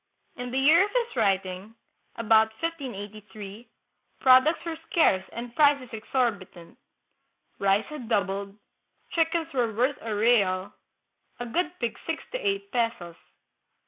In 0.35 0.49
the 0.49 0.57
year 0.57 0.83
of 0.83 0.89
his 0.89 1.15
writing 1.15 1.75
(about 2.15 2.49
1583), 2.59 3.69
products 4.19 4.65
were 4.65 4.79
scarce 4.89 5.23
and 5.31 5.55
prices 5.55 5.89
exorbitant. 5.93 6.79
Rice 7.59 7.85
had 7.85 8.09
doubled, 8.09 8.57
chickens 9.11 9.53
were 9.53 9.71
worth 9.71 9.97
a 10.01 10.15
real, 10.15 10.73
a 11.39 11.45
good 11.45 11.73
pig 11.79 11.99
six 12.07 12.23
to 12.31 12.39
eight 12.39 12.71
pesos. 12.71 13.15